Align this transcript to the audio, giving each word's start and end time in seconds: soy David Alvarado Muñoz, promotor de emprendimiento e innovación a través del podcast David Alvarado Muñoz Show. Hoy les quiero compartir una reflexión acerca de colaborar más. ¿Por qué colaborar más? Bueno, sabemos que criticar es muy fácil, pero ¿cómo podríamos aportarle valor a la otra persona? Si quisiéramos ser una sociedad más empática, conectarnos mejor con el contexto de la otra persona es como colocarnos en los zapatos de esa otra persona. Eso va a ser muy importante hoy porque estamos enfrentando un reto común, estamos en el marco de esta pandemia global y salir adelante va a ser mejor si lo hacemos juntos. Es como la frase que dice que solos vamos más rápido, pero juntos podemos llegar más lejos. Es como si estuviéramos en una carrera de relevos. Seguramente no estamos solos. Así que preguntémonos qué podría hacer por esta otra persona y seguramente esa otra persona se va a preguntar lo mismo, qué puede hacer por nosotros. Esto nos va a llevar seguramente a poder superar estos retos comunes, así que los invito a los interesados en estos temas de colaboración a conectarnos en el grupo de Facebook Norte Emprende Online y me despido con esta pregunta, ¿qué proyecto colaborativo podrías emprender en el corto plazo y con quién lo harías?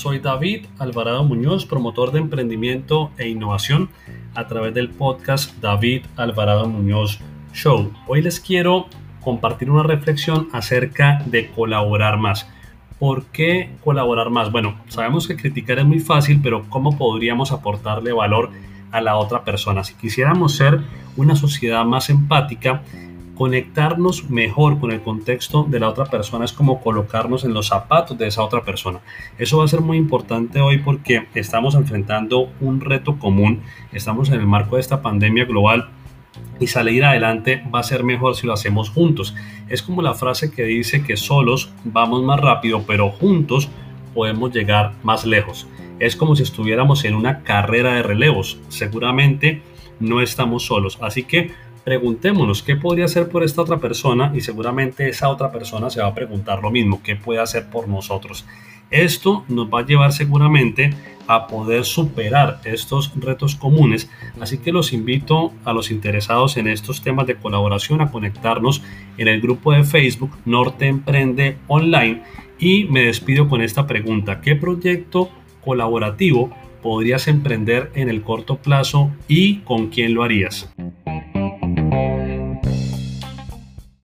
soy 0.00 0.18
David 0.18 0.64
Alvarado 0.78 1.22
Muñoz, 1.24 1.66
promotor 1.66 2.10
de 2.10 2.20
emprendimiento 2.20 3.10
e 3.18 3.28
innovación 3.28 3.90
a 4.34 4.46
través 4.46 4.72
del 4.72 4.88
podcast 4.88 5.54
David 5.60 6.06
Alvarado 6.16 6.66
Muñoz 6.66 7.20
Show. 7.52 7.92
Hoy 8.06 8.22
les 8.22 8.40
quiero 8.40 8.86
compartir 9.20 9.70
una 9.70 9.82
reflexión 9.82 10.48
acerca 10.54 11.22
de 11.26 11.50
colaborar 11.50 12.16
más. 12.16 12.48
¿Por 12.98 13.26
qué 13.26 13.74
colaborar 13.84 14.30
más? 14.30 14.50
Bueno, 14.50 14.80
sabemos 14.88 15.28
que 15.28 15.36
criticar 15.36 15.78
es 15.78 15.84
muy 15.84 16.00
fácil, 16.00 16.40
pero 16.42 16.64
¿cómo 16.70 16.96
podríamos 16.96 17.52
aportarle 17.52 18.14
valor 18.14 18.48
a 18.92 19.02
la 19.02 19.18
otra 19.18 19.44
persona? 19.44 19.84
Si 19.84 19.92
quisiéramos 19.96 20.56
ser 20.56 20.80
una 21.18 21.36
sociedad 21.36 21.84
más 21.84 22.08
empática, 22.08 22.84
conectarnos 23.40 24.28
mejor 24.28 24.78
con 24.78 24.92
el 24.92 25.00
contexto 25.00 25.64
de 25.66 25.80
la 25.80 25.88
otra 25.88 26.04
persona 26.04 26.44
es 26.44 26.52
como 26.52 26.82
colocarnos 26.82 27.42
en 27.42 27.54
los 27.54 27.68
zapatos 27.68 28.18
de 28.18 28.26
esa 28.26 28.42
otra 28.42 28.64
persona. 28.64 29.00
Eso 29.38 29.56
va 29.56 29.64
a 29.64 29.68
ser 29.68 29.80
muy 29.80 29.96
importante 29.96 30.60
hoy 30.60 30.76
porque 30.76 31.26
estamos 31.34 31.74
enfrentando 31.74 32.50
un 32.60 32.82
reto 32.82 33.18
común, 33.18 33.62
estamos 33.92 34.28
en 34.28 34.40
el 34.40 34.46
marco 34.46 34.74
de 34.74 34.82
esta 34.82 35.00
pandemia 35.00 35.46
global 35.46 35.88
y 36.58 36.66
salir 36.66 37.02
adelante 37.02 37.64
va 37.74 37.80
a 37.80 37.82
ser 37.82 38.04
mejor 38.04 38.36
si 38.36 38.46
lo 38.46 38.52
hacemos 38.52 38.90
juntos. 38.90 39.34
Es 39.70 39.80
como 39.80 40.02
la 40.02 40.12
frase 40.12 40.52
que 40.52 40.64
dice 40.64 41.02
que 41.02 41.16
solos 41.16 41.72
vamos 41.82 42.22
más 42.22 42.40
rápido, 42.40 42.84
pero 42.86 43.08
juntos 43.08 43.70
podemos 44.12 44.52
llegar 44.52 44.92
más 45.02 45.24
lejos. 45.24 45.66
Es 45.98 46.14
como 46.14 46.36
si 46.36 46.42
estuviéramos 46.42 47.06
en 47.06 47.14
una 47.14 47.42
carrera 47.42 47.94
de 47.94 48.02
relevos. 48.02 48.60
Seguramente 48.68 49.62
no 49.98 50.20
estamos 50.20 50.66
solos. 50.66 50.98
Así 51.00 51.22
que 51.22 51.52
preguntémonos 51.84 52.62
qué 52.62 52.76
podría 52.76 53.06
hacer 53.06 53.28
por 53.28 53.42
esta 53.42 53.62
otra 53.62 53.78
persona 53.78 54.32
y 54.34 54.40
seguramente 54.40 55.08
esa 55.08 55.28
otra 55.28 55.50
persona 55.50 55.90
se 55.90 56.00
va 56.00 56.08
a 56.08 56.14
preguntar 56.14 56.62
lo 56.62 56.70
mismo, 56.70 57.02
qué 57.02 57.16
puede 57.16 57.40
hacer 57.40 57.68
por 57.70 57.88
nosotros. 57.88 58.44
Esto 58.90 59.44
nos 59.48 59.68
va 59.68 59.80
a 59.80 59.86
llevar 59.86 60.12
seguramente 60.12 60.90
a 61.28 61.46
poder 61.46 61.84
superar 61.84 62.60
estos 62.64 63.12
retos 63.14 63.54
comunes, 63.54 64.10
así 64.40 64.58
que 64.58 64.72
los 64.72 64.92
invito 64.92 65.52
a 65.64 65.72
los 65.72 65.92
interesados 65.92 66.56
en 66.56 66.66
estos 66.66 67.02
temas 67.02 67.28
de 67.28 67.36
colaboración 67.36 68.00
a 68.00 68.10
conectarnos 68.10 68.82
en 69.16 69.28
el 69.28 69.40
grupo 69.40 69.72
de 69.72 69.84
Facebook 69.84 70.36
Norte 70.44 70.88
Emprende 70.88 71.56
Online 71.68 72.22
y 72.58 72.84
me 72.84 73.04
despido 73.04 73.48
con 73.48 73.62
esta 73.62 73.86
pregunta, 73.86 74.40
¿qué 74.40 74.56
proyecto 74.56 75.30
colaborativo 75.64 76.50
podrías 76.82 77.28
emprender 77.28 77.92
en 77.94 78.08
el 78.08 78.22
corto 78.22 78.56
plazo 78.56 79.10
y 79.28 79.58
con 79.58 79.88
quién 79.88 80.14
lo 80.14 80.24
harías? 80.24 80.68